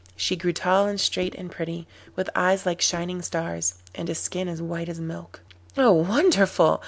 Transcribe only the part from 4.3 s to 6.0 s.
as white as milk. 'Oh,